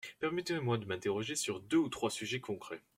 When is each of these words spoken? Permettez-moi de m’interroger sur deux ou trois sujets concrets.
Permettez-moi 0.19 0.79
de 0.79 0.85
m’interroger 0.85 1.35
sur 1.35 1.59
deux 1.59 1.77
ou 1.77 1.87
trois 1.87 2.09
sujets 2.09 2.39
concrets. 2.39 2.81